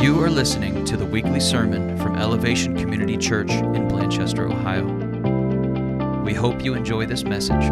[0.00, 4.86] You are listening to the weekly sermon from Elevation Community Church in Blanchester, Ohio.
[6.22, 7.66] We hope you enjoy this message.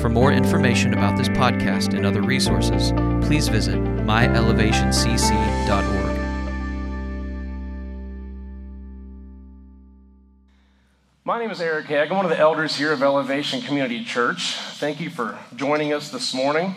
[0.00, 2.92] For more information about this podcast and other resources,
[3.26, 6.14] please visit myelevationcc.org.
[11.24, 12.08] My name is Eric Heeg.
[12.08, 14.54] I'm one of the elders here of Elevation Community Church.
[14.74, 16.76] Thank you for joining us this morning.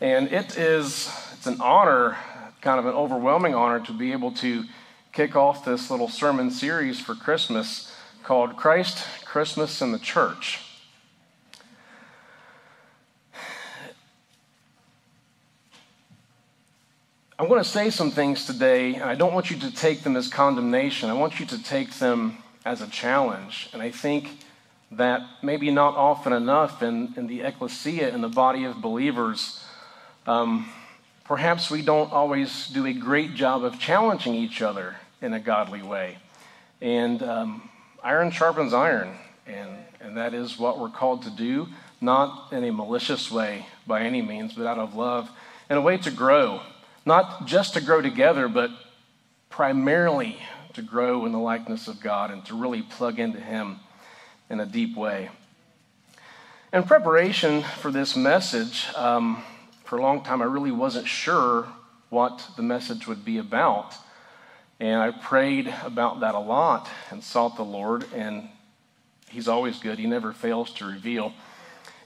[0.00, 1.10] And it is
[1.42, 2.16] it's an honor,
[2.62, 4.64] kind of an overwhelming honor, to be able to
[5.12, 10.60] kick off this little sermon series for Christmas called Christ, Christmas, and the Church.
[17.36, 20.16] I'm going to say some things today, and I don't want you to take them
[20.16, 21.10] as condemnation.
[21.10, 23.70] I want you to take them as a challenge.
[23.72, 24.38] And I think
[24.92, 29.64] that maybe not often enough in, in the ecclesia, in the body of believers,
[30.28, 30.68] um,
[31.32, 35.82] perhaps we don't always do a great job of challenging each other in a godly
[35.82, 36.18] way.
[36.82, 37.70] And um,
[38.02, 39.16] iron sharpens iron,
[39.46, 39.70] and,
[40.02, 41.68] and that is what we're called to do,
[42.02, 45.30] not in a malicious way by any means, but out of love,
[45.70, 46.60] in a way to grow.
[47.06, 48.68] Not just to grow together, but
[49.48, 50.36] primarily
[50.74, 53.80] to grow in the likeness of God and to really plug into Him
[54.50, 55.30] in a deep way.
[56.74, 59.42] In preparation for this message, um,
[59.92, 61.66] for a long time, I really wasn't sure
[62.08, 63.94] what the message would be about.
[64.80, 68.48] And I prayed about that a lot and sought the Lord, and
[69.28, 69.98] He's always good.
[69.98, 71.34] He never fails to reveal.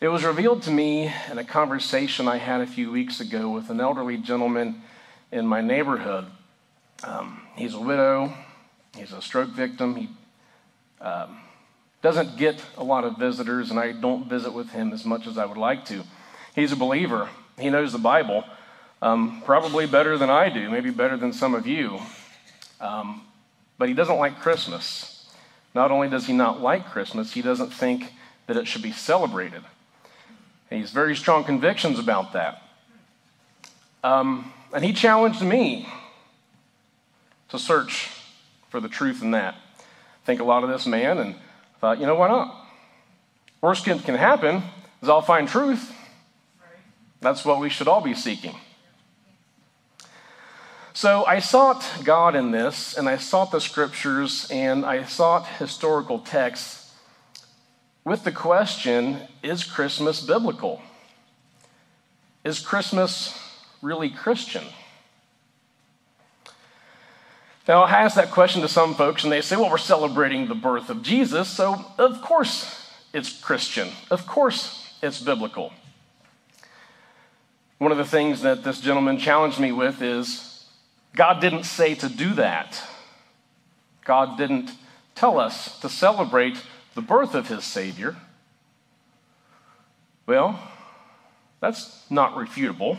[0.01, 3.70] It was revealed to me in a conversation I had a few weeks ago with
[3.70, 4.83] an elderly gentleman
[5.31, 6.27] in my neighborhood.
[7.05, 8.34] Um, he's a widow,
[8.97, 9.95] he's a stroke victim.
[9.95, 10.09] He
[11.01, 11.39] um,
[12.03, 15.39] doesn't get a lot of visitors, and I don't visit with him as much as
[15.39, 16.03] I would like to.
[16.57, 18.44] He's a believer, he knows the Bible
[19.02, 22.00] um, probably better than I do, maybe better than some of you.
[22.80, 23.22] Um,
[23.78, 25.28] but he doesn't like Christmas.
[25.74, 28.12] Not only does he not like Christmas, he doesn't think
[28.46, 29.62] that it should be celebrated.
[30.70, 32.62] And he's very strong convictions about that.
[34.02, 35.89] Um, and he challenged me
[37.48, 38.11] to search
[38.68, 39.55] for the truth in that.
[39.55, 41.36] I Think a lot of this man and
[41.80, 42.66] thought, you know, why not?
[43.61, 44.62] Worst can happen
[45.02, 45.92] is I'll find truth.
[47.20, 48.56] That's what we should all be seeking.
[50.92, 56.20] So I sought God in this, and I sought the scriptures, and I sought historical
[56.20, 56.86] texts
[58.06, 60.80] with the question is Christmas biblical?
[62.44, 63.36] Is Christmas
[63.83, 64.62] really Christian?
[67.66, 70.54] Now, I ask that question to some folks, and they say, well, we're celebrating the
[70.54, 73.88] birth of Jesus, so of course it's Christian.
[74.08, 75.72] Of course it's biblical.
[77.79, 80.64] One of the things that this gentleman challenged me with is
[81.14, 82.83] God didn't say to do that.
[84.05, 84.73] God didn't
[85.14, 86.63] tell us to celebrate
[86.95, 88.17] the birth of his Savior.
[90.27, 90.59] Well,
[91.61, 92.98] that's not refutable.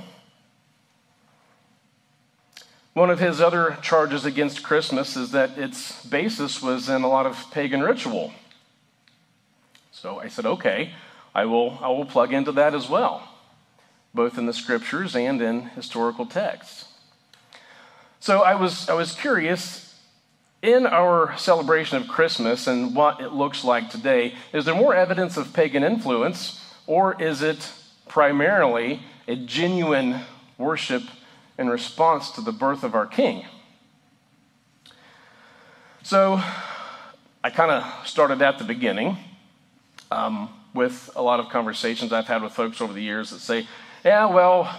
[2.94, 7.26] One of his other charges against Christmas is that its basis was in a lot
[7.26, 8.34] of pagan ritual.
[9.92, 10.92] So I said, okay,
[11.34, 13.37] I will, I will plug into that as well
[14.18, 16.86] both in the scriptures and in historical texts.
[18.20, 19.96] So I was, I was curious
[20.62, 25.38] in our celebration of Christmas and what it looks like today, is there more evidence
[25.38, 27.72] of pagan influence, or is it
[28.10, 30.22] primarily a genuine
[30.58, 31.04] worship
[31.60, 33.46] in response to the birth of our King?
[36.02, 36.42] So
[37.44, 39.18] I kind of started at the beginning
[40.10, 43.68] um, with a lot of conversations I've had with folks over the years that say,
[44.08, 44.74] yeah, well,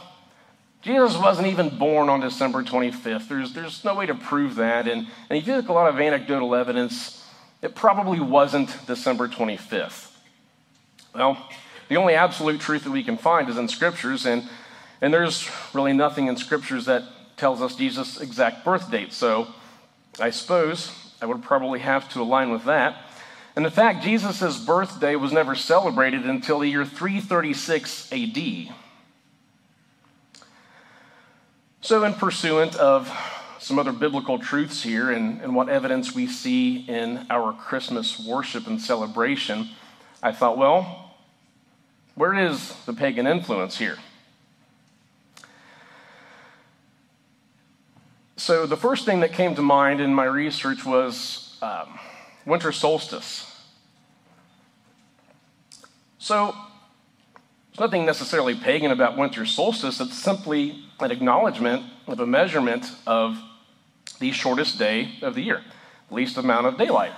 [0.81, 3.29] Jesus wasn't even born on December 25th.
[3.29, 4.89] There's, there's no way to prove that.
[4.89, 7.23] And, and if you look a lot of anecdotal evidence,
[7.61, 10.13] it probably wasn't December 25th.
[11.15, 11.37] Well,
[11.91, 14.49] the only absolute truth that we can find is in scriptures, and,
[15.03, 17.03] and there's really nothing in scriptures that
[17.37, 19.13] tells us Jesus' exact birth date.
[19.13, 19.49] So
[20.19, 22.97] I suppose I would probably have to align with that.
[23.57, 28.75] And in fact, Jesus' birthday was never celebrated until the year 336 AD.
[31.81, 33.09] So, in pursuant of
[33.61, 38.67] some other biblical truths here and, and what evidence we see in our Christmas worship
[38.67, 39.69] and celebration,
[40.21, 41.15] I thought, well,
[42.17, 43.97] where is the pagan influence here?
[48.37, 51.99] So, the first thing that came to mind in my research was um,
[52.45, 53.57] winter solstice.
[56.19, 56.57] So,
[57.81, 60.01] nothing necessarily pagan about winter solstice.
[60.01, 63.39] It's simply an acknowledgement of a measurement of
[64.21, 65.63] the shortest day of the year,
[66.11, 67.13] least amount of daylight.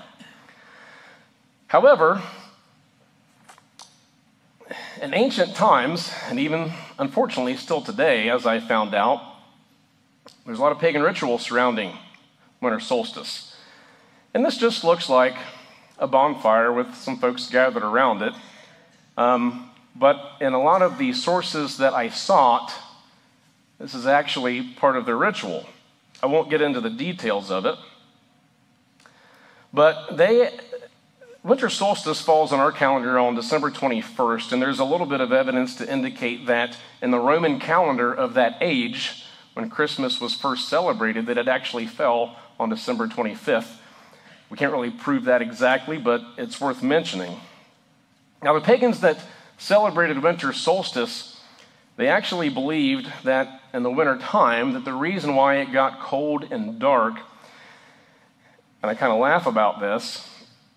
[1.69, 2.23] However,
[5.01, 9.23] in ancient times, and even unfortunately still today, as I found out,
[10.45, 11.97] there's a lot of pagan rituals surrounding
[12.61, 13.57] winter solstice.
[14.35, 15.37] And this just looks like
[15.99, 18.35] a bonfire with some folks gathered around it.
[19.17, 22.73] Um, but in a lot of the sources that I sought,
[23.79, 25.67] this is actually part of their ritual.
[26.23, 27.77] I won't get into the details of it.
[29.73, 30.51] But they,
[31.43, 35.33] winter solstice falls on our calendar on December 21st, and there's a little bit of
[35.33, 40.69] evidence to indicate that in the Roman calendar of that age, when Christmas was first
[40.69, 43.77] celebrated, that it actually fell on December 25th.
[44.51, 47.41] We can't really prove that exactly, but it's worth mentioning.
[48.43, 49.19] Now, the pagans that
[49.61, 51.39] celebrated winter solstice,
[51.97, 56.51] they actually believed that in the winter time, that the reason why it got cold
[56.51, 57.17] and dark,
[58.83, 60.27] and I kind of laugh about this,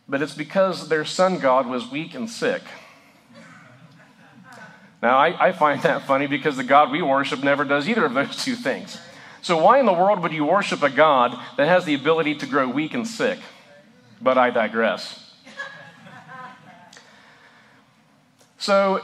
[0.07, 2.61] but it's because their sun god was weak and sick.
[5.01, 8.13] Now, I, I, find that funny because the God we worship never does either of
[8.13, 8.97] those two things.
[9.41, 12.45] So, why in the world would you worship a God that has the ability to
[12.45, 13.39] grow weak and sick?
[14.21, 15.22] But I digress.
[18.63, 19.01] So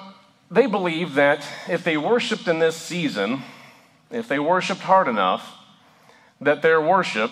[0.49, 3.41] they believed that if they worshiped in this season,
[4.09, 5.53] if they worshiped hard enough,
[6.39, 7.29] that their worship,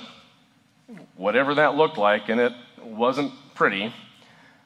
[1.15, 2.51] whatever that looked like, and it
[2.83, 3.94] wasn't pretty,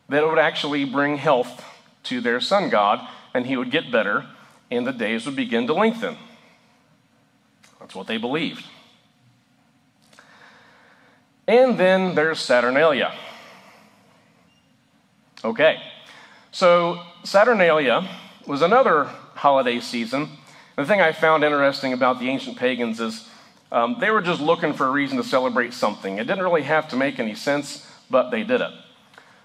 [0.09, 1.63] that it would actually bring health
[2.05, 4.25] to their sun god, and he would get better,
[4.71, 6.17] and the days would begin to lengthen.
[7.79, 8.65] That's what they believed.
[11.47, 13.13] And then there's Saturnalia.
[15.45, 15.79] Okay,
[16.49, 18.09] so Saturnalia
[18.47, 20.29] was another holiday season.
[20.75, 23.29] The thing I found interesting about the ancient pagans is
[23.71, 26.17] um, they were just looking for a reason to celebrate something.
[26.17, 28.71] It didn't really have to make any sense, but they did it.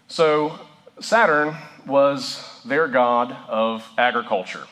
[0.08, 0.58] So
[1.00, 1.56] Saturn
[1.86, 4.66] was their god of agriculture.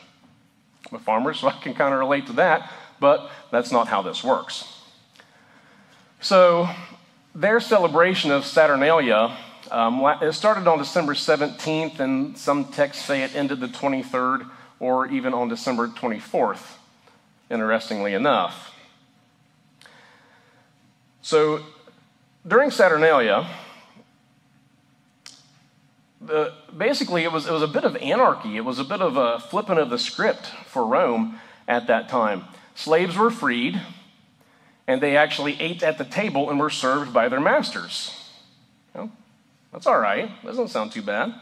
[0.89, 4.01] I'm a farmer, so I can kind of relate to that, but that's not how
[4.01, 4.65] this works.
[6.21, 6.67] So
[7.35, 9.37] their celebration of Saturnalia
[9.71, 15.07] um, it started on December 17th, and some texts say it ended the 23rd or
[15.07, 16.77] even on December 24th,
[17.49, 18.73] interestingly enough.
[21.21, 21.61] So
[22.45, 23.47] during Saturnalia,
[26.21, 28.57] the, basically it was, it was a bit of anarchy.
[28.57, 32.45] It was a bit of a flipping of the script for Rome at that time.
[32.75, 33.81] Slaves were freed,
[34.87, 38.24] and they actually ate at the table and were served by their masters.
[39.75, 40.31] That's all right.
[40.41, 41.35] Doesn't sound too bad.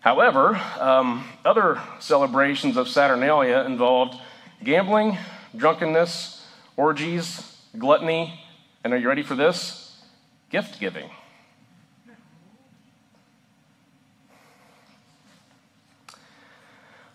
[0.00, 4.16] However, um, other celebrations of Saturnalia involved
[4.64, 5.16] gambling,
[5.54, 6.44] drunkenness,
[6.76, 8.40] orgies, gluttony,
[8.82, 10.02] and are you ready for this?
[10.50, 11.08] Gift giving.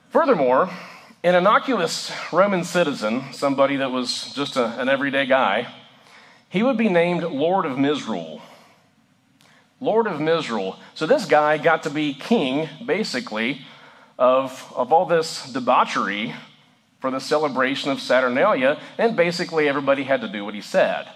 [0.07, 0.69] Furthermore,
[1.21, 5.67] an innocuous Roman citizen, somebody that was just a, an everyday guy,
[6.47, 8.41] he would be named Lord of Misrule.
[9.81, 10.79] Lord of Misrule.
[10.93, 13.65] So this guy got to be king, basically,
[14.17, 16.33] of, of all this debauchery
[16.99, 21.07] for the celebration of Saturnalia, and basically everybody had to do what he said.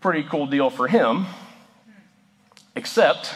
[0.00, 1.26] Pretty cool deal for him,
[2.76, 3.34] except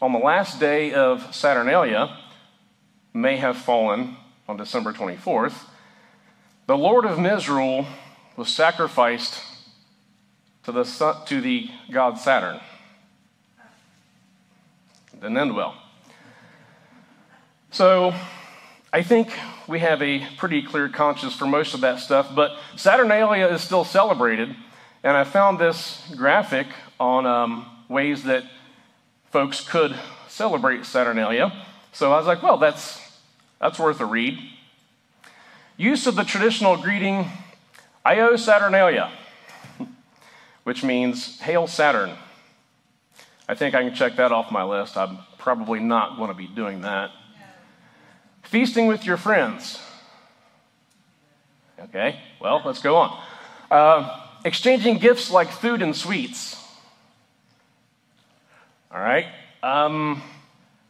[0.00, 2.16] on the last day of Saturnalia,
[3.12, 5.64] may have fallen on December 24th,
[6.68, 7.86] the Lord of Misrule
[8.36, 9.42] was sacrificed
[10.68, 12.60] to the, sun, to the god Saturn.
[15.14, 15.74] Didn't end well.
[17.70, 18.12] So
[18.92, 19.32] I think
[19.66, 23.82] we have a pretty clear conscience for most of that stuff, but Saturnalia is still
[23.82, 24.54] celebrated,
[25.02, 26.66] and I found this graphic
[27.00, 28.44] on um, ways that
[29.30, 29.96] folks could
[30.28, 31.50] celebrate Saturnalia.
[31.94, 33.00] So I was like, well, that's,
[33.58, 34.38] that's worth a read.
[35.78, 37.24] Use of the traditional greeting,
[38.04, 39.10] Io Saturnalia
[40.68, 42.10] which means Hail Saturn.
[43.48, 44.98] I think I can check that off my list.
[44.98, 47.10] I'm probably not going to be doing that.
[48.42, 49.80] Feasting with your friends.
[51.80, 53.18] Okay, well, let's go on.
[53.70, 56.62] Uh, exchanging gifts like food and sweets.
[58.92, 59.24] All right.
[59.62, 60.20] Um,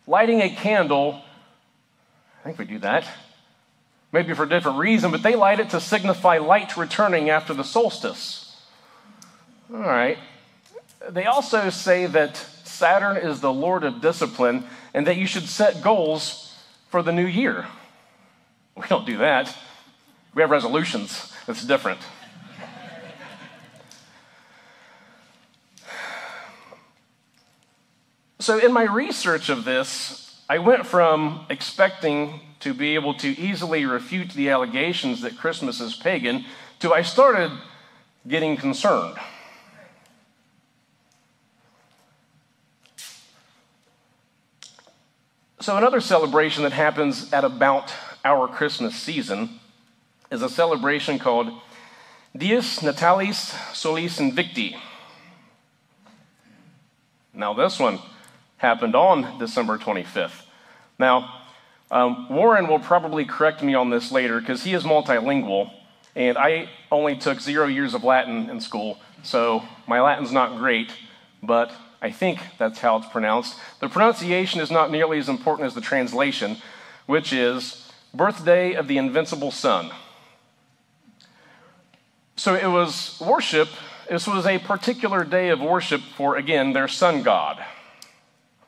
[0.08, 1.22] lighting a candle.
[2.40, 3.06] I think we do that.
[4.10, 7.62] Maybe for a different reason, but they light it to signify light returning after the
[7.62, 8.47] solstice.
[9.72, 10.18] All right.
[11.10, 15.82] They also say that Saturn is the lord of discipline and that you should set
[15.82, 16.54] goals
[16.88, 17.66] for the new year.
[18.76, 19.54] We don't do that.
[20.34, 21.32] We have resolutions.
[21.46, 22.00] That's different.
[28.38, 33.84] So, in my research of this, I went from expecting to be able to easily
[33.84, 36.44] refute the allegations that Christmas is pagan
[36.78, 37.50] to I started
[38.26, 39.16] getting concerned.
[45.60, 47.92] So, another celebration that happens at about
[48.24, 49.58] our Christmas season
[50.30, 51.48] is a celebration called
[52.36, 54.76] Dies Natalis Solis Invicti.
[57.34, 57.98] Now, this one
[58.58, 60.42] happened on December 25th.
[60.96, 61.42] Now,
[61.90, 65.72] um, Warren will probably correct me on this later because he is multilingual,
[66.14, 70.92] and I only took zero years of Latin in school, so my Latin's not great,
[71.42, 73.58] but I think that's how it's pronounced.
[73.80, 76.58] The pronunciation is not nearly as important as the translation,
[77.06, 79.90] which is birthday of the invincible sun.
[82.36, 83.68] So it was worship,
[84.08, 87.62] this was a particular day of worship for, again, their sun god.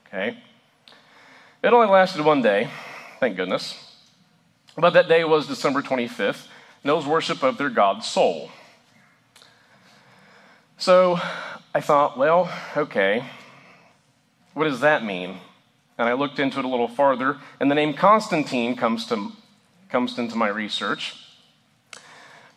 [0.07, 0.37] Okay?
[1.63, 2.69] It only lasted one day,
[3.21, 3.79] thank goodness.
[4.77, 6.49] But that day was December 25th,
[6.83, 8.51] and it was worship of their god Sol.
[10.79, 11.21] So
[11.73, 13.25] I thought, well, okay,
[14.55, 15.37] what does that mean?
[15.97, 19.31] And I looked into it a little farther, and the name Constantine comes, to,
[19.89, 21.15] comes into my research.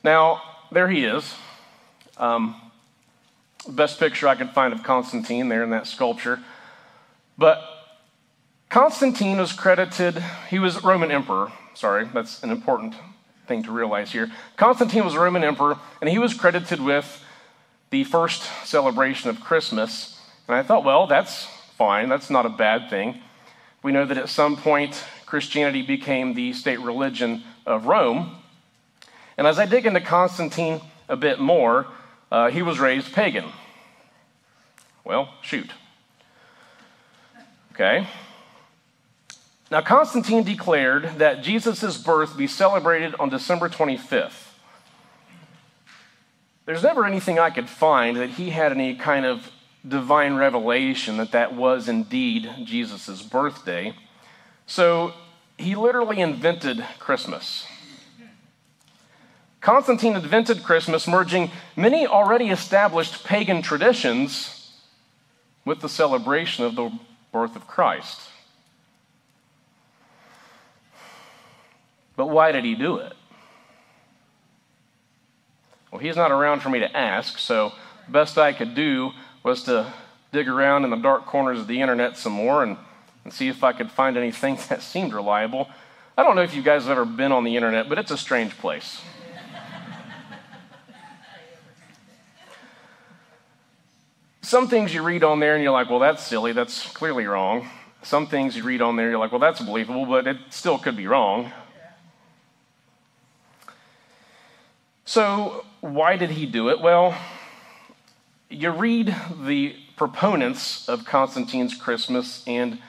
[0.03, 0.41] Now,
[0.71, 1.35] there he is.
[2.17, 2.55] Um,
[3.69, 6.39] best picture I could find of Constantine there in that sculpture.
[7.37, 7.61] But
[8.69, 11.51] Constantine was credited, he was Roman emperor.
[11.75, 12.95] Sorry, that's an important
[13.47, 14.31] thing to realize here.
[14.57, 17.23] Constantine was Roman emperor, and he was credited with
[17.93, 20.19] the first celebration of Christmas.
[20.47, 21.45] And I thought, well, that's
[21.77, 22.09] fine.
[22.09, 23.21] That's not a bad thing.
[23.83, 28.37] We know that at some point, Christianity became the state religion of Rome.
[29.37, 31.85] And as I dig into Constantine a bit more,
[32.31, 33.45] uh, he was raised pagan.
[35.03, 35.69] Well, shoot.
[37.73, 38.07] Okay.
[39.69, 44.42] Now, Constantine declared that Jesus' birth be celebrated on December 25th.
[46.65, 49.51] There's never anything I could find that he had any kind of
[49.85, 53.93] divine revelation that that was indeed Jesus' birthday.
[54.65, 55.13] So
[55.57, 57.65] he literally invented Christmas.
[59.59, 64.71] Constantine invented Christmas, merging many already established pagan traditions
[65.65, 66.91] with the celebration of the
[67.31, 68.19] birth of Christ.
[72.15, 73.13] But why did he do it?
[75.93, 77.71] Well, he's not around for me to ask, so
[78.07, 79.11] the best I could do
[79.43, 79.93] was to
[80.31, 82.77] dig around in the dark corners of the internet some more and,
[83.23, 85.69] and see if I could find anything that seemed reliable.
[86.17, 88.17] I don't know if you guys have ever been on the internet, but it's a
[88.17, 89.01] strange place.
[94.41, 97.69] Some things you read on there and you're like, well, that's silly, that's clearly wrong.
[98.01, 100.97] Some things you read on there, you're like, well, that's believable, but it still could
[100.97, 101.53] be wrong.
[105.05, 106.79] So, why did he do it?
[106.79, 107.17] Well,
[108.49, 112.79] you read the proponents of Constantine's Christmas and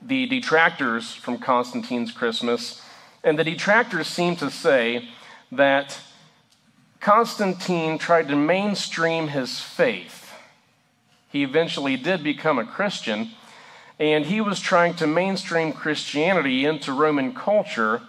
[0.00, 2.82] the detractors from Constantine's Christmas,
[3.22, 5.08] and the detractors seem to say
[5.52, 6.00] that
[6.98, 10.32] Constantine tried to mainstream his faith.
[11.28, 13.30] He eventually did become a Christian,
[14.00, 18.02] and he was trying to mainstream Christianity into Roman culture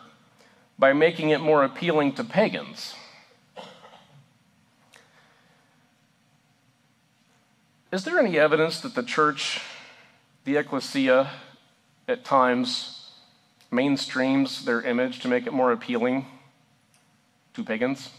[0.79, 2.95] by making it more appealing to pagans.
[7.93, 9.61] Is there any evidence that the church,
[10.45, 11.29] the ecclesia,
[12.07, 13.11] at times
[13.71, 16.25] mainstreams their image to make it more appealing
[17.53, 18.09] to pagans?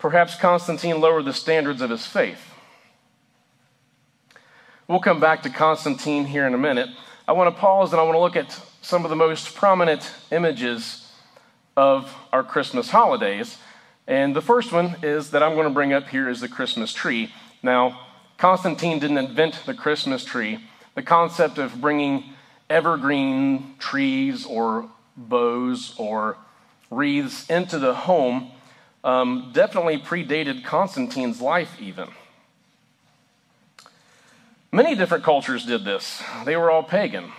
[0.00, 2.40] Perhaps Constantine lowered the standards of his faith.
[4.88, 6.88] We'll come back to Constantine here in a minute.
[7.28, 10.10] I want to pause and I want to look at some of the most prominent
[10.32, 11.08] images
[11.76, 13.58] of our Christmas holidays
[14.06, 16.92] and the first one is that I'm going to bring up here is the Christmas
[16.92, 17.32] tree.
[17.62, 18.06] Now,
[18.38, 20.60] Constantine didn't invent the Christmas tree.
[20.94, 22.24] The concept of bringing
[22.68, 26.36] evergreen trees or bows or
[26.90, 28.52] wreaths into the home
[29.02, 32.08] um, definitely predated Constantine's life, even.
[34.72, 37.32] Many different cultures did this, they were all pagan.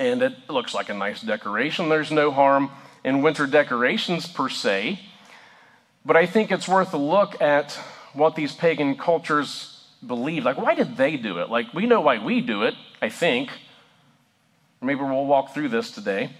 [0.00, 1.88] And it looks like a nice decoration.
[1.88, 2.70] There's no harm
[3.02, 5.00] in winter decorations per se.
[6.04, 7.72] But I think it's worth a look at
[8.12, 10.44] what these pagan cultures believed.
[10.44, 11.50] Like, why did they do it?
[11.50, 13.50] Like, we know why we do it, I think.
[14.80, 16.30] Maybe we'll walk through this today.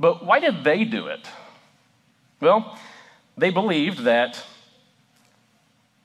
[0.00, 1.28] But why did they do it?
[2.40, 2.78] Well,
[3.36, 4.44] they believed that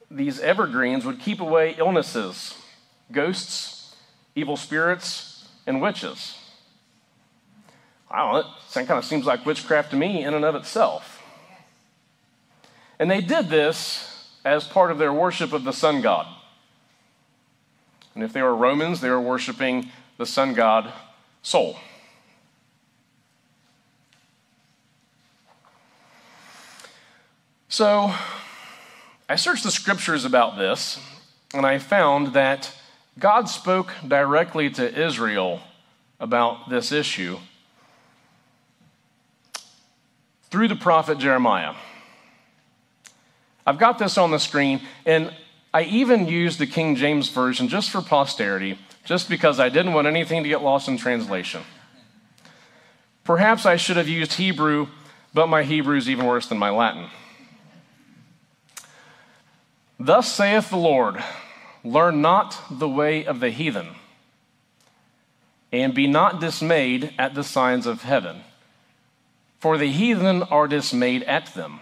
[0.09, 2.55] these evergreens would keep away illnesses,
[3.11, 3.95] ghosts,
[4.35, 6.37] evil spirits, and witches.
[8.09, 8.39] I don't know,
[8.81, 11.12] it kind of seems like witchcraft to me in and of itself.
[12.99, 16.27] And they did this as part of their worship of the sun god.
[18.15, 20.93] And if they were Romans, they were worshiping the sun god
[21.41, 21.77] Sol.
[27.67, 28.13] So
[29.27, 30.99] I searched the scriptures about this,
[31.53, 32.71] and I found that
[33.19, 35.59] God spoke directly to Israel
[36.19, 37.39] about this issue
[40.49, 41.73] through the prophet Jeremiah.
[43.65, 45.33] I've got this on the screen, and
[45.73, 50.07] I even used the King James Version just for posterity, just because I didn't want
[50.07, 51.61] anything to get lost in translation.
[53.23, 54.87] Perhaps I should have used Hebrew,
[55.33, 57.09] but my Hebrew is even worse than my Latin.
[59.99, 61.23] Thus saith the Lord
[61.85, 63.89] Learn not the way of the heathen,
[65.71, 68.43] and be not dismayed at the signs of heaven,
[69.59, 71.81] for the heathen are dismayed at them.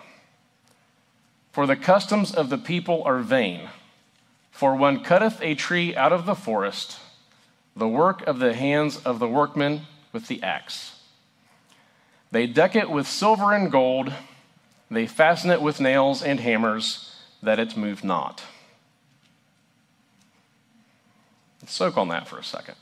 [1.52, 3.70] For the customs of the people are vain.
[4.52, 7.00] For one cutteth a tree out of the forest,
[7.76, 9.82] the work of the hands of the workman
[10.14, 11.00] with the axe.
[12.32, 14.14] They deck it with silver and gold,
[14.90, 18.44] they fasten it with nails and hammers that it move not.
[21.62, 22.76] Let's soak on that for a second.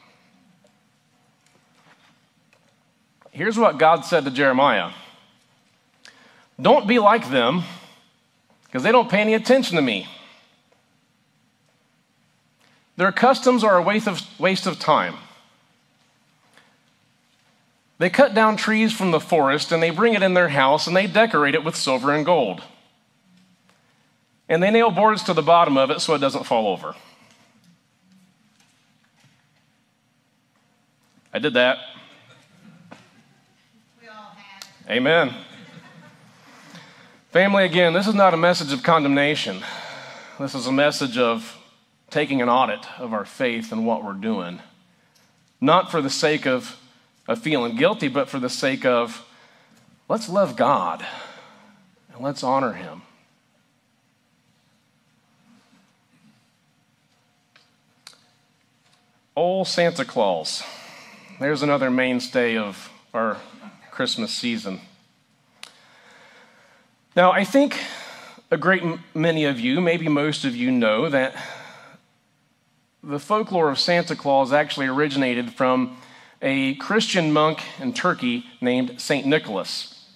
[3.32, 4.92] Here's what God said to Jeremiah
[6.62, 7.64] Don't be like them,
[8.70, 10.08] because they don't pay any attention to me.
[12.98, 15.16] Their customs are a waste of, waste of time.
[17.98, 20.96] They cut down trees from the forest and they bring it in their house and
[20.96, 22.62] they decorate it with silver and gold
[24.50, 26.96] and they nail boards to the bottom of it so it doesn't fall over.
[31.32, 31.78] I did that.
[34.90, 35.36] Amen.
[37.32, 39.64] Family, again, this is not a message of condemnation.
[40.40, 41.60] This is a message of
[42.10, 44.62] taking an audit of our faith and what we're doing.
[45.62, 46.76] Not for the sake of,
[47.28, 49.24] of feeling guilty, but for the sake of
[50.08, 51.06] let's love God
[52.12, 53.04] and let's honor Him.
[59.36, 60.64] Old Santa Claus.
[61.40, 63.38] There's another mainstay of our
[63.92, 64.82] Christmas season.
[67.16, 67.76] Now, I think
[68.52, 68.84] a great
[69.16, 71.36] many of you, maybe most of you, know that
[73.02, 75.98] the folklore of Santa Claus actually originated from
[76.40, 79.26] a Christian monk in Turkey named St.
[79.26, 80.08] Nicholas.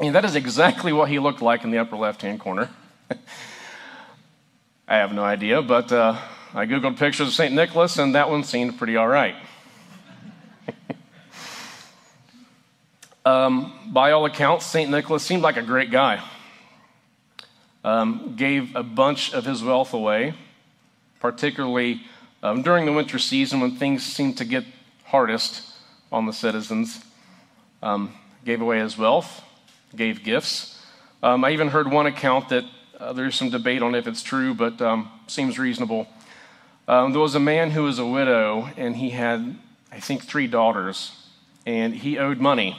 [0.00, 2.70] And that is exactly what he looked like in the upper left hand corner.
[4.88, 6.18] I have no idea, but uh,
[6.54, 7.54] I Googled pictures of St.
[7.54, 9.36] Nicholas, and that one seemed pretty all right.
[13.24, 14.90] um, by all accounts, St.
[14.90, 16.20] Nicholas seemed like a great guy.
[17.84, 20.34] Um, gave a bunch of his wealth away,
[21.18, 22.02] particularly
[22.42, 24.64] um, during the winter season when things seemed to get
[25.04, 25.74] hardest
[26.12, 27.04] on the citizens.
[27.82, 28.14] Um,
[28.44, 29.42] gave away his wealth,
[29.96, 30.80] gave gifts.
[31.22, 32.64] Um, I even heard one account that
[33.00, 36.06] uh, there's some debate on if it's true, but um, seems reasonable.
[36.86, 39.56] Um, there was a man who was a widow, and he had,
[39.90, 41.10] I think, three daughters,
[41.66, 42.76] and he owed money.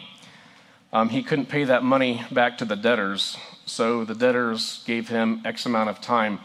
[1.10, 5.66] He couldn't pay that money back to the debtors, so the debtors gave him X
[5.66, 6.40] amount of time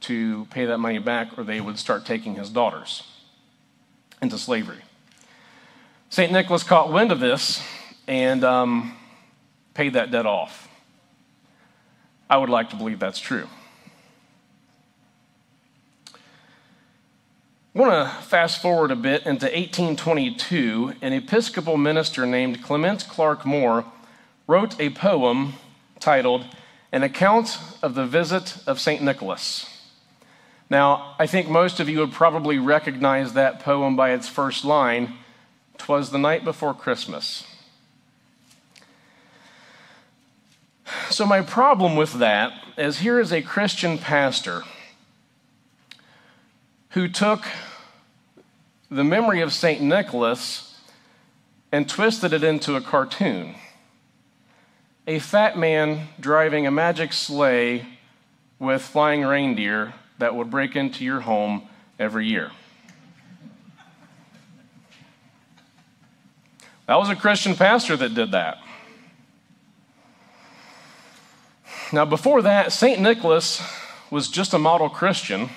[0.00, 3.04] to pay that money back, or they would start taking his daughters
[4.22, 4.82] into slavery.
[6.08, 6.32] St.
[6.32, 7.62] Nicholas caught wind of this
[8.06, 8.96] and um,
[9.74, 10.68] paid that debt off.
[12.28, 13.46] I would like to believe that's true.
[17.72, 20.94] I want to fast forward a bit into 1822.
[21.02, 23.84] An Episcopal minister named Clement Clarke Moore
[24.48, 25.54] wrote a poem
[26.00, 26.46] titled
[26.90, 29.02] An Account of the Visit of St.
[29.02, 29.66] Nicholas.
[30.68, 35.14] Now, I think most of you would probably recognize that poem by its first line
[35.78, 37.46] Twas the night before Christmas.
[41.08, 44.62] So, my problem with that is here is a Christian pastor
[46.90, 47.46] who took
[48.90, 49.80] the memory of St.
[49.80, 50.78] Nicholas
[51.72, 53.54] and twisted it into a cartoon.
[55.06, 57.86] A fat man driving a magic sleigh
[58.58, 61.62] with flying reindeer that would break into your home
[61.98, 62.50] every year.
[66.86, 68.58] That was a Christian pastor that did that.
[71.92, 73.00] Now, before that, St.
[73.00, 73.62] Nicholas
[74.10, 75.50] was just a model Christian.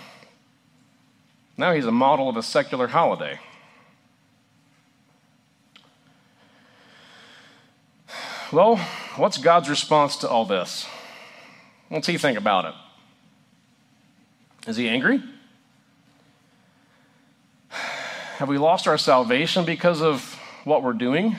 [1.58, 3.40] Now he's a model of a secular holiday.
[8.54, 8.76] Well,
[9.16, 10.86] what's God's response to all this?
[11.90, 14.70] What's he think about it?
[14.70, 15.24] Is he angry?
[18.38, 21.38] Have we lost our salvation because of what we're doing?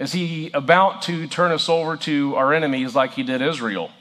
[0.00, 3.92] Is he about to turn us over to our enemies like he did Israel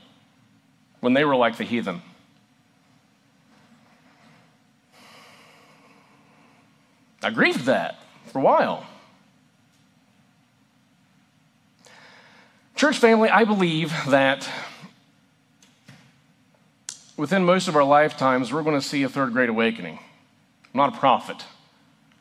[1.00, 2.02] when they were like the heathen?
[7.22, 8.00] I grieved that
[8.32, 8.88] for a while.
[12.76, 14.50] Church family, I believe that
[17.16, 20.00] within most of our lifetimes, we're going to see a third great awakening.
[20.74, 21.46] I'm not a prophet.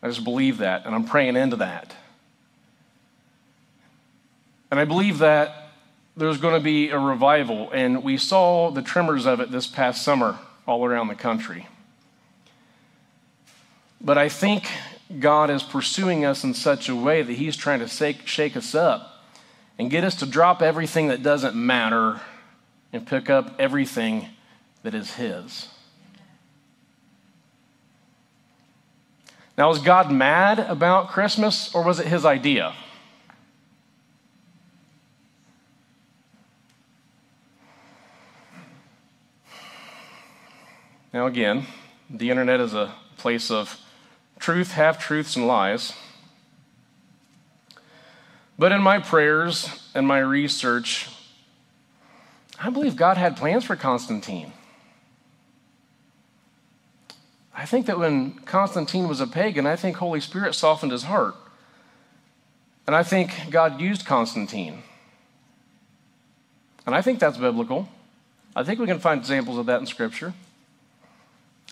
[0.03, 1.95] I just believe that, and I'm praying into that.
[4.71, 5.71] And I believe that
[6.17, 10.03] there's going to be a revival, and we saw the tremors of it this past
[10.03, 11.67] summer all around the country.
[14.03, 14.69] But I think
[15.19, 18.75] God is pursuing us in such a way that He's trying to shake, shake us
[18.75, 19.12] up
[19.83, 22.21] and get us to drop everything that doesn't matter
[22.93, 24.29] and pick up everything
[24.85, 25.67] that is His.
[29.59, 32.75] Now, was God mad about Christmas or was it His idea?
[41.13, 41.67] Now, again,
[42.09, 43.81] the internet is a place of
[44.39, 45.93] truth, half truths, and lies.
[48.63, 51.09] But in my prayers and my research,
[52.61, 54.53] I believe God had plans for Constantine.
[57.53, 61.35] I think that when Constantine was a pagan, I think Holy Spirit softened his heart.
[62.87, 64.85] And I think God used Constantine.
[66.87, 67.89] And I think that's biblical.
[68.55, 70.35] I think we can find examples of that in Scripture.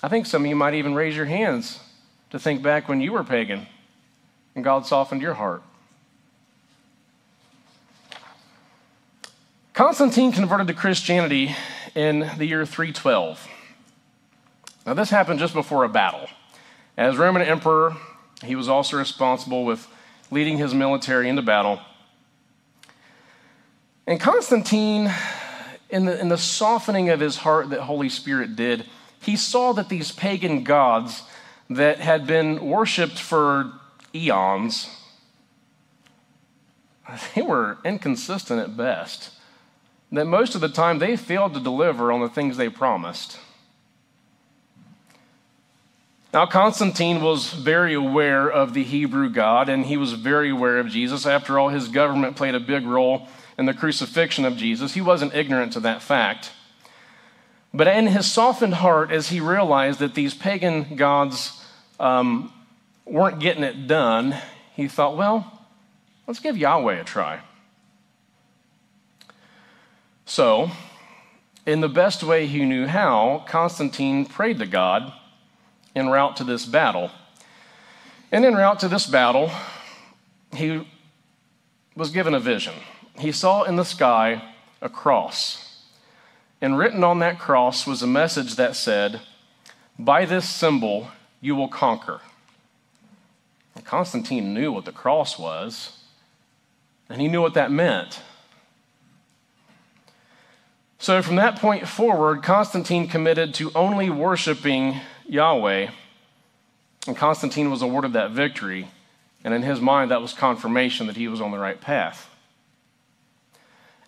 [0.02, 1.78] I think some of you might even raise your hands
[2.30, 3.68] to think back when you were pagan
[4.56, 5.62] and God softened your heart.
[9.80, 11.56] Constantine converted to Christianity
[11.94, 13.48] in the year 312.
[14.84, 16.28] Now, this happened just before a battle.
[16.98, 17.96] As Roman emperor,
[18.44, 19.88] he was also responsible with
[20.30, 21.80] leading his military into battle.
[24.06, 25.10] And Constantine,
[25.88, 28.84] in the, in the softening of his heart that Holy Spirit did,
[29.22, 31.22] he saw that these pagan gods
[31.70, 33.72] that had been worshiped for
[34.14, 34.94] eons,
[37.34, 39.30] they were inconsistent at best.
[40.12, 43.38] That most of the time they failed to deliver on the things they promised.
[46.32, 50.88] Now, Constantine was very aware of the Hebrew God, and he was very aware of
[50.88, 51.26] Jesus.
[51.26, 53.26] After all, his government played a big role
[53.58, 54.94] in the crucifixion of Jesus.
[54.94, 56.52] He wasn't ignorant to that fact.
[57.74, 61.64] But in his softened heart, as he realized that these pagan gods
[61.98, 62.52] um,
[63.04, 64.36] weren't getting it done,
[64.74, 65.66] he thought, well,
[66.26, 67.40] let's give Yahweh a try.
[70.30, 70.70] So,
[71.66, 75.12] in the best way he knew how, Constantine prayed to God
[75.96, 77.10] en route to this battle.
[78.30, 79.50] And en route to this battle,
[80.54, 80.86] he
[81.96, 82.74] was given a vision.
[83.18, 85.82] He saw in the sky a cross
[86.60, 89.22] and written on that cross was a message that said,
[89.98, 91.08] By this symbol
[91.40, 92.20] you will conquer.
[93.74, 95.98] And Constantine knew what the cross was,
[97.08, 98.20] and he knew what that meant.
[101.00, 105.88] So from that point forward, Constantine committed to only worshiping Yahweh,
[107.06, 108.90] and Constantine was awarded that victory.
[109.42, 112.28] And in his mind, that was confirmation that he was on the right path.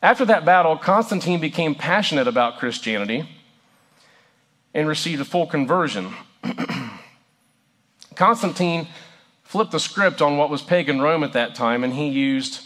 [0.02, 3.26] After that battle, Constantine became passionate about Christianity
[4.74, 6.12] and received a full conversion.
[8.14, 8.86] Constantine
[9.44, 12.60] flipped the script on what was pagan Rome at that time, and he used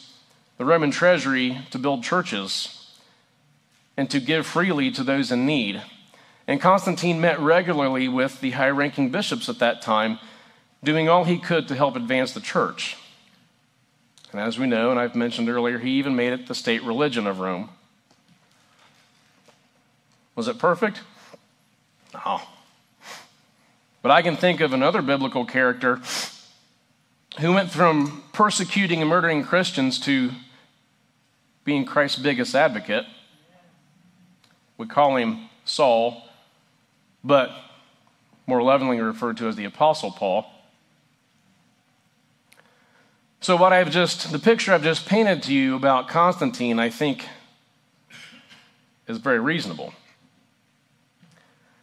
[0.59, 2.76] the Roman treasury to build churches
[3.97, 5.83] and to give freely to those in need.
[6.47, 10.19] And Constantine met regularly with the high ranking bishops at that time,
[10.85, 12.97] doing all he could to help advance the church.
[14.33, 17.27] And as we know, and I've mentioned earlier, he even made it the state religion
[17.27, 17.71] of Rome.
[20.35, 21.01] Was it perfect?
[22.13, 22.43] No.
[24.03, 26.01] But I can think of another biblical character
[27.41, 30.31] who went from persecuting and murdering Christians to
[31.65, 33.05] being Christ's biggest advocate.
[34.79, 36.23] We call him Saul,
[37.25, 37.51] but
[38.47, 40.47] more lovingly referred to as the Apostle Paul.
[43.41, 47.27] So, what I've just, the picture I've just painted to you about Constantine, I think
[49.07, 49.95] is very reasonable.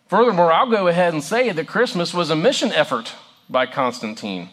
[0.08, 3.14] Furthermore, I'll go ahead and say that Christmas was a mission effort
[3.50, 4.50] by Constantine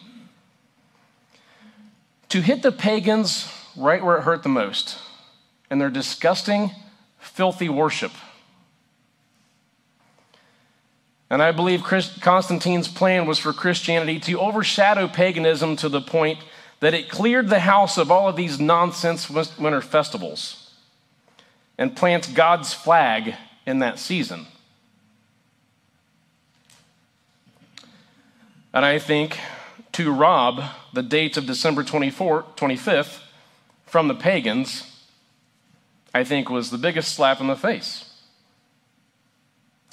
[2.29, 4.97] to hit the pagans right where it hurt the most
[5.69, 6.71] in their disgusting,
[7.19, 8.11] filthy worship.
[11.31, 16.39] And I believe Constantine's plan was for Christianity to overshadow paganism to the point
[16.81, 20.73] that it cleared the house of all of these nonsense winter festivals
[21.77, 24.45] and plants God's flag in that season.
[28.73, 29.39] And I think
[29.93, 33.19] to rob the dates of December 24, 25th
[33.85, 35.01] from the pagans,
[36.13, 38.10] I think was the biggest slap in the face.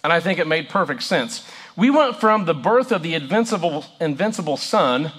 [0.05, 1.49] And I think it made perfect sense.
[1.77, 5.13] We went from the birth of the invincible, invincible Son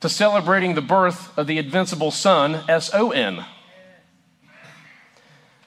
[0.00, 3.44] to celebrating the birth of the invincible Son, S O N.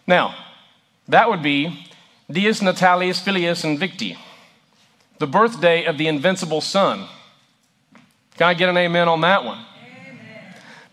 [0.05, 0.35] Now,
[1.07, 1.87] that would be
[2.29, 4.17] Dies Natalis Filius Invicti
[5.19, 7.07] the birthday of the invincible Son.
[8.37, 9.65] Can I get an amen on that one?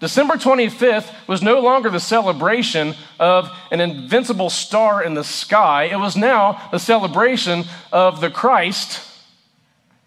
[0.01, 5.85] December 25th was no longer the celebration of an invincible star in the sky.
[5.85, 9.01] It was now the celebration of the Christ.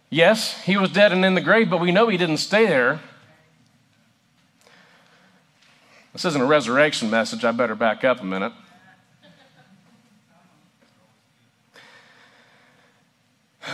[0.09, 2.99] Yes, he was dead and in the grave, but we know he didn't stay there.
[6.13, 7.45] This isn't a resurrection message.
[7.45, 8.53] I better back up a minute.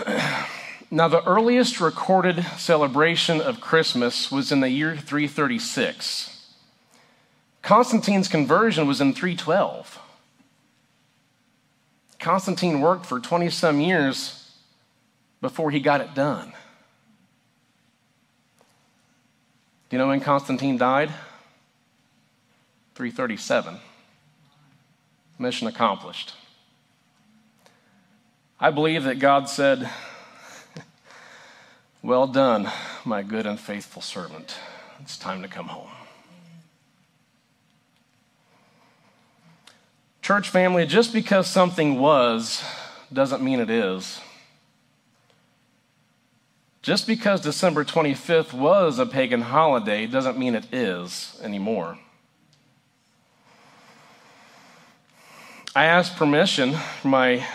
[0.94, 6.54] Now, the earliest recorded celebration of Christmas was in the year 336.
[7.64, 9.98] Constantine's conversion was in 312.
[12.20, 14.52] Constantine worked for 20 some years
[15.42, 16.54] before he got it done.
[19.90, 21.10] Do you know when Constantine died?
[22.94, 23.80] 337.
[25.40, 26.36] Mission accomplished.
[28.60, 29.90] I believe that God said,
[32.04, 32.70] well done,
[33.06, 34.58] my good and faithful servant.
[35.00, 35.90] It's time to come home.
[40.22, 42.64] Church family, just because something was
[43.12, 44.20] doesn't mean it is.
[46.82, 51.98] Just because December 25th was a pagan holiday doesn't mean it is anymore.
[55.74, 57.48] I asked permission from my,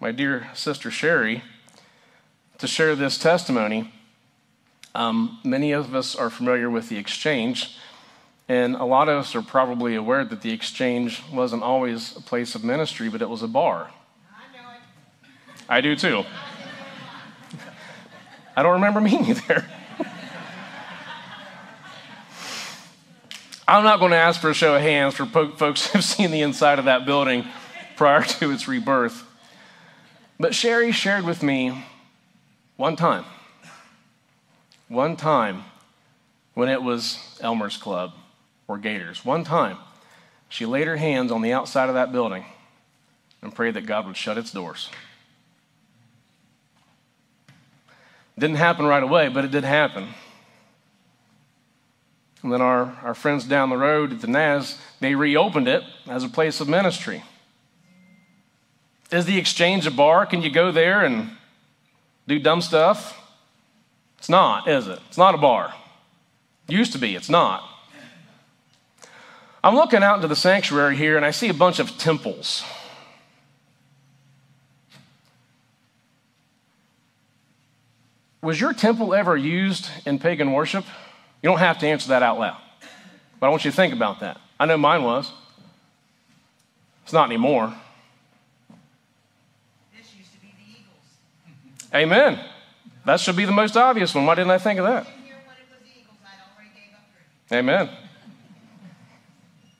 [0.00, 1.42] my dear sister Sherry
[2.64, 3.92] to share this testimony.
[4.94, 7.76] Um, many of us are familiar with the exchange,
[8.48, 12.54] and a lot of us are probably aware that the exchange wasn't always a place
[12.54, 13.90] of ministry, but it was a bar.
[14.30, 14.80] I, know it.
[15.68, 16.24] I do too.
[18.56, 19.68] I don't remember meeting you there.
[23.68, 26.40] I'm not going to ask for a show of hands for folks who've seen the
[26.40, 27.44] inside of that building
[27.96, 29.22] prior to its rebirth.
[30.40, 31.84] But Sherry shared with me
[32.76, 33.24] one time.
[34.88, 35.64] One time
[36.54, 38.12] when it was Elmer's Club
[38.68, 39.24] or Gators.
[39.24, 39.78] One time
[40.48, 42.44] she laid her hands on the outside of that building
[43.42, 44.90] and prayed that God would shut its doors.
[48.38, 50.08] Didn't happen right away, but it did happen.
[52.42, 56.24] And then our, our friends down the road at the NAS, they reopened it as
[56.24, 57.22] a place of ministry.
[59.10, 60.26] Is the exchange a bar?
[60.26, 61.30] Can you go there and
[62.26, 63.20] do dumb stuff?
[64.18, 64.98] It's not, is it?
[65.08, 65.74] It's not a bar.
[66.66, 67.62] Used to be, it's not.
[69.62, 72.64] I'm looking out into the sanctuary here and I see a bunch of temples.
[78.42, 80.84] Was your temple ever used in pagan worship?
[81.42, 82.60] You don't have to answer that out loud,
[83.40, 84.38] but I want you to think about that.
[84.60, 85.32] I know mine was.
[87.04, 87.74] It's not anymore.
[91.94, 92.40] Amen.
[93.04, 94.26] That should be the most obvious one.
[94.26, 95.06] Why didn't I think of that?
[97.52, 97.90] Amen.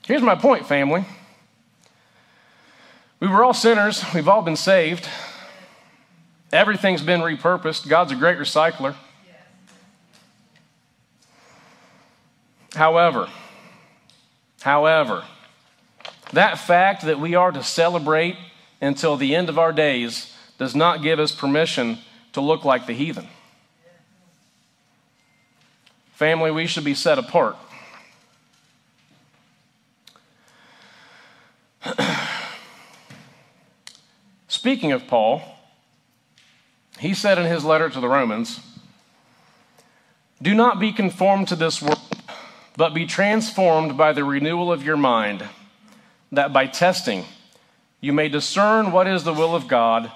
[0.07, 1.05] Here's my point, family.
[3.20, 5.09] We were all sinners, we've all been saved.
[6.53, 7.88] Everything's been repurposed.
[7.88, 8.94] God's a great recycler.
[12.74, 13.29] However,
[14.61, 15.24] however,
[16.33, 18.37] that fact that we are to celebrate
[18.81, 20.34] until the end of our days
[20.64, 21.98] does not give us permission
[22.33, 23.29] to look like the heathen.
[26.14, 27.55] Family, we should be set apart.
[34.48, 35.42] speaking of Paul,
[36.98, 38.59] he said in his letter to the Romans,
[40.40, 42.00] Do not be conformed to this world,
[42.79, 45.44] but be transformed by the renewal of your mind,
[46.33, 47.27] that by testing
[48.00, 50.11] you may discern what is the will of God,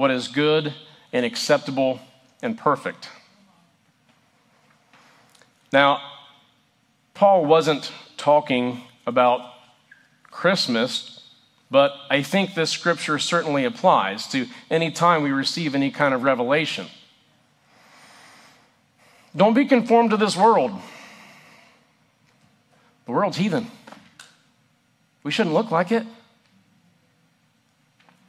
[0.00, 0.72] what is good
[1.12, 2.00] and acceptable
[2.40, 3.10] and perfect.
[5.74, 6.00] Now,
[7.12, 9.42] Paul wasn't talking about
[10.30, 11.20] Christmas,
[11.70, 16.22] but I think this scripture certainly applies to any time we receive any kind of
[16.22, 16.86] revelation.
[19.36, 20.70] Don't be conformed to this world.
[23.04, 23.66] The world's heathen.
[25.24, 26.06] We shouldn't look like it.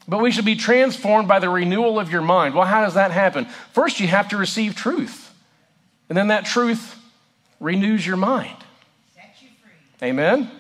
[0.08, 2.56] But we should be transformed by the renewal of your mind.
[2.56, 3.46] Well, how does that happen?
[3.74, 5.34] First, you have to receive truth.
[6.10, 6.98] And then that truth
[7.60, 8.58] renews your mind.
[9.40, 9.48] You
[10.04, 10.52] Amen?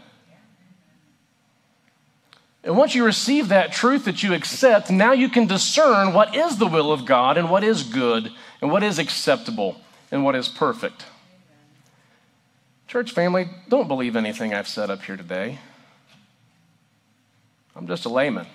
[2.63, 6.58] And once you receive that truth that you accept, now you can discern what is
[6.58, 10.47] the will of God and what is good and what is acceptable and what is
[10.47, 11.06] perfect.
[12.88, 15.58] Church family, don't believe anything I've said up here today.
[17.75, 18.45] I'm just a layman.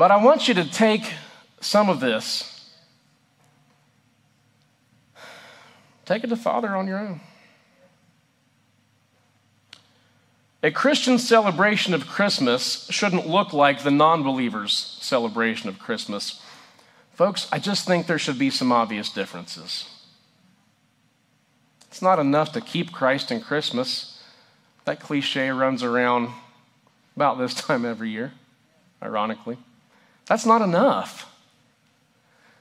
[0.00, 1.12] But I want you to take
[1.60, 2.70] some of this,
[6.06, 7.20] take it to Father on your own.
[10.62, 16.40] A Christian celebration of Christmas shouldn't look like the non believer's celebration of Christmas.
[17.12, 19.84] Folks, I just think there should be some obvious differences.
[21.88, 24.18] It's not enough to keep Christ in Christmas.
[24.86, 26.30] That cliche runs around
[27.16, 28.32] about this time every year,
[29.02, 29.58] ironically.
[30.30, 31.28] That's not enough.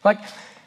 [0.03, 0.17] Like,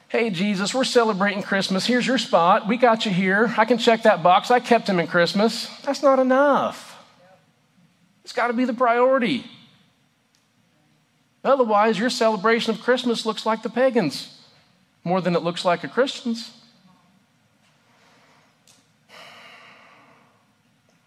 [0.06, 1.84] hey, Jesus, we're celebrating Christmas.
[1.84, 2.68] Here's your spot.
[2.68, 3.52] We got you here.
[3.58, 4.52] I can check that box.
[4.52, 5.66] I kept him in Christmas.
[5.80, 6.96] That's not enough.
[8.22, 9.44] It's got to be the priority.
[11.42, 14.38] Otherwise, your celebration of Christmas looks like the pagans
[15.02, 16.52] more than it looks like a Christian's.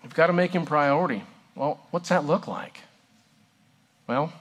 [0.03, 1.23] We've got to make him priority.
[1.55, 2.81] Well, what's that look like?
[4.07, 4.33] Well,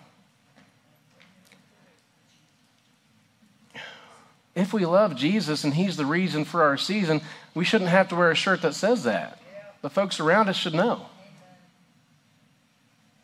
[4.55, 7.21] if we love Jesus and He's the reason for our season,
[7.55, 9.41] we shouldn't have to wear a shirt that says that.
[9.83, 11.07] The folks around us should know.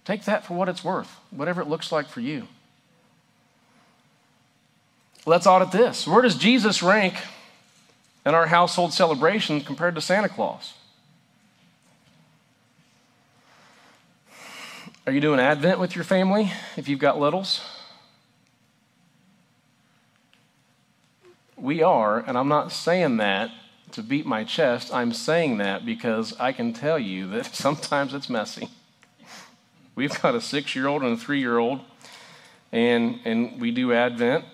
[0.05, 2.49] Take that for what it's worth, whatever it looks like for you.
[5.27, 6.07] Let's audit this.
[6.07, 7.15] Where does Jesus rank
[8.27, 10.75] in our household celebration compared to Santa Claus?
[15.07, 17.61] Are you doing Advent with your family if you've got littles?
[21.61, 23.51] We are, and I'm not saying that
[23.93, 24.95] to beat my chest.
[24.95, 28.71] I'm saying that because I can tell you that sometimes it's messy.
[29.95, 31.81] We've got a six year old and a three year old,
[32.73, 34.47] and, and we do Advent.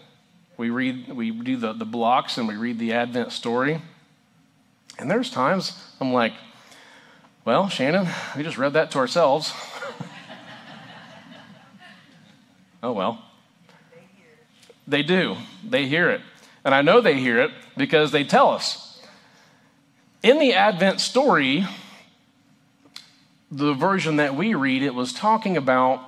[0.57, 3.81] We read, we do the, the blocks and we read the Advent story.
[4.99, 6.33] And there's times I'm like,
[7.45, 9.53] well, Shannon, we just read that to ourselves.
[12.83, 13.23] oh, well.
[14.89, 15.37] They do.
[15.63, 16.23] They hear it.
[16.67, 19.01] And I know they hear it because they tell us.
[20.25, 21.65] In the Advent story,
[23.53, 26.01] the version that we read, it was talking about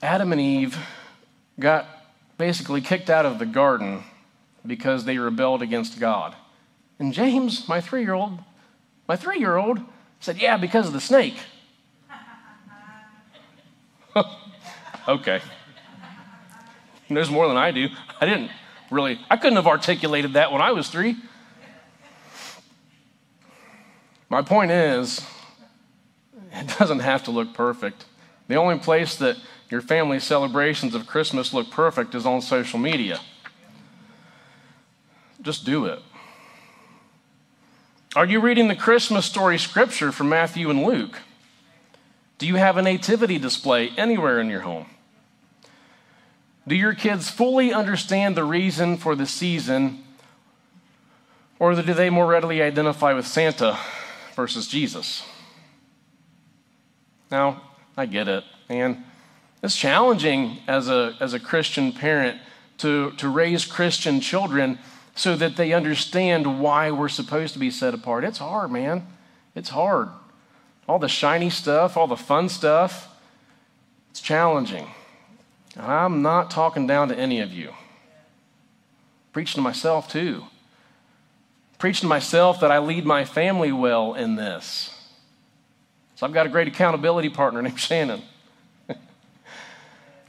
[0.00, 0.78] Adam and Eve
[1.58, 1.88] got
[2.38, 4.04] basically kicked out of the garden
[4.64, 6.36] because they rebelled against God.
[7.00, 8.38] And James, my three year old,
[9.08, 9.80] my three year old
[10.20, 11.34] said, Yeah, because of the snake.
[15.08, 15.42] okay.
[17.12, 17.88] Knows more than I do.
[18.20, 18.50] I didn't
[18.90, 21.16] really, I couldn't have articulated that when I was three.
[24.30, 25.20] My point is,
[26.52, 28.06] it doesn't have to look perfect.
[28.48, 29.36] The only place that
[29.68, 33.20] your family celebrations of Christmas look perfect is on social media.
[35.42, 35.98] Just do it.
[38.16, 41.18] Are you reading the Christmas story scripture from Matthew and Luke?
[42.38, 44.86] Do you have a nativity display anywhere in your home?
[46.66, 50.04] Do your kids fully understand the reason for the season,
[51.58, 53.78] or do they more readily identify with Santa
[54.36, 55.24] versus Jesus?
[57.30, 57.62] Now,
[57.96, 59.04] I get it, man.
[59.62, 62.40] It's challenging as a, as a Christian parent
[62.78, 64.78] to, to raise Christian children
[65.14, 68.24] so that they understand why we're supposed to be set apart.
[68.24, 69.06] It's hard, man.
[69.54, 70.08] It's hard.
[70.88, 73.08] All the shiny stuff, all the fun stuff,
[74.10, 74.88] it's challenging.
[75.76, 77.72] I'm not talking down to any of you.
[79.32, 80.44] Preaching to myself too.
[81.78, 84.90] Preaching to myself that I lead my family well in this.
[86.16, 88.22] So I've got a great accountability partner named Shannon.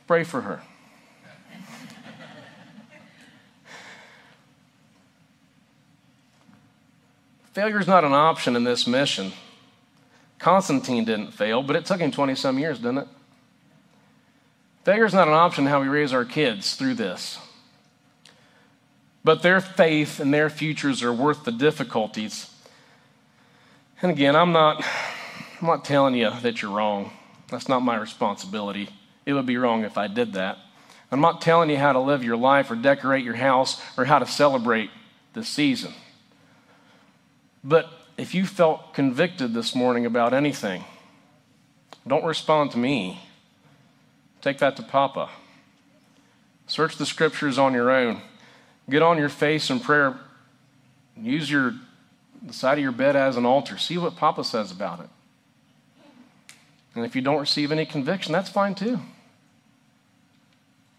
[0.07, 0.61] Pray for her.
[7.53, 9.31] Failure is not an option in this mission.
[10.39, 13.07] Constantine didn't fail, but it took him 20 some years, didn't it?
[14.83, 17.39] Failure not an option how we raise our kids through this.
[19.23, 22.53] But their faith and their futures are worth the difficulties.
[24.01, 24.83] And again, I'm not,
[25.61, 27.11] I'm not telling you that you're wrong.
[27.49, 28.89] That's not my responsibility.
[29.25, 30.57] It would be wrong if I did that.
[31.09, 34.19] I'm not telling you how to live your life or decorate your house or how
[34.19, 34.89] to celebrate
[35.33, 35.93] this season.
[37.63, 40.83] But if you felt convicted this morning about anything,
[42.05, 43.21] don't respond to me.
[44.43, 45.29] Take that to Papa.
[46.67, 48.21] Search the scriptures on your own.
[48.89, 50.19] Get on your face in prayer.
[51.15, 51.73] Use your
[52.41, 53.77] the side of your bed as an altar.
[53.77, 55.07] See what Papa says about it.
[56.93, 58.99] And if you don't receive any conviction, that's fine too.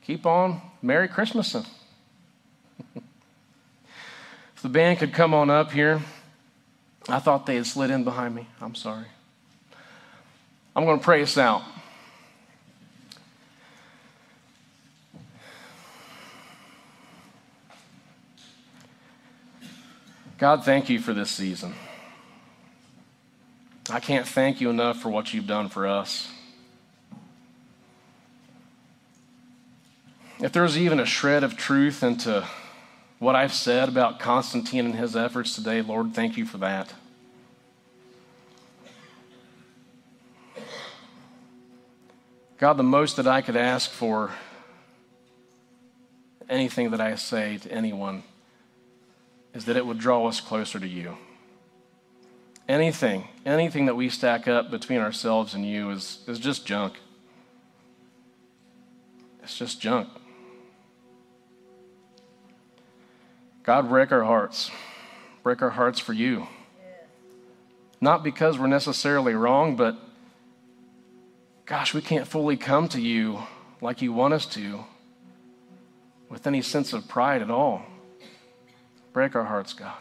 [0.06, 1.66] Keep on Merry Christmasing.
[2.96, 6.00] if the band could come on up here.
[7.10, 8.46] I thought they had slid in behind me.
[8.62, 9.04] I'm sorry.
[10.74, 11.62] I'm going to pray us out.
[20.36, 21.74] God, thank you for this season.
[23.88, 26.28] I can't thank you enough for what you've done for us.
[30.40, 32.44] If there's even a shred of truth into
[33.20, 36.92] what I've said about Constantine and his efforts today, Lord, thank you for that.
[42.58, 44.32] God, the most that I could ask for,
[46.48, 48.22] anything that I say to anyone,
[49.54, 51.16] is that it would draw us closer to you.
[52.68, 56.94] Anything, anything that we stack up between ourselves and you is, is just junk.
[59.42, 60.08] It's just junk.
[63.62, 64.70] God, break our hearts.
[65.42, 66.48] Break our hearts for you.
[68.00, 69.96] Not because we're necessarily wrong, but
[71.66, 73.40] gosh, we can't fully come to you
[73.80, 74.84] like you want us to
[76.28, 77.82] with any sense of pride at all.
[79.14, 79.94] Break our hearts, God.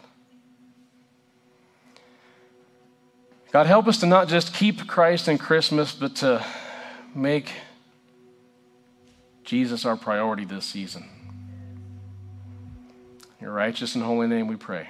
[3.52, 6.44] God, help us to not just keep Christ in Christmas, but to
[7.14, 7.52] make
[9.44, 11.08] Jesus our priority this season.
[13.38, 14.88] In your righteous and holy name we pray.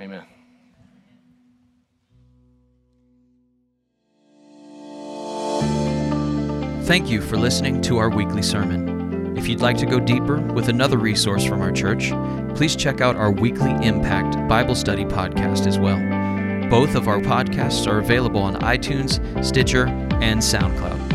[0.00, 0.24] Amen.
[6.84, 9.01] Thank you for listening to our weekly sermon.
[9.42, 12.10] If you'd like to go deeper with another resource from our church,
[12.54, 15.98] please check out our weekly Impact Bible Study podcast as well.
[16.70, 19.86] Both of our podcasts are available on iTunes, Stitcher,
[20.22, 21.11] and SoundCloud.